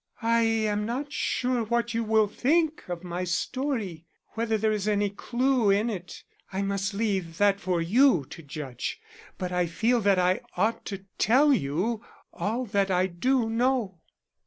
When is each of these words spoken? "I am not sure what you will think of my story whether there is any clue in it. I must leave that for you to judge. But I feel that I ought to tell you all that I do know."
"I 0.23 0.41
am 0.41 0.83
not 0.87 1.13
sure 1.13 1.63
what 1.63 1.93
you 1.93 2.03
will 2.03 2.25
think 2.27 2.89
of 2.89 3.03
my 3.03 3.23
story 3.23 4.07
whether 4.29 4.57
there 4.57 4.71
is 4.71 4.87
any 4.87 5.11
clue 5.11 5.69
in 5.69 5.91
it. 5.91 6.23
I 6.51 6.63
must 6.63 6.95
leave 6.95 7.37
that 7.37 7.59
for 7.59 7.83
you 7.83 8.25
to 8.31 8.41
judge. 8.41 8.99
But 9.37 9.51
I 9.51 9.67
feel 9.67 10.01
that 10.01 10.17
I 10.17 10.41
ought 10.57 10.85
to 10.85 11.05
tell 11.19 11.53
you 11.53 12.03
all 12.33 12.65
that 12.65 12.89
I 12.89 13.05
do 13.05 13.47
know." 13.47 13.99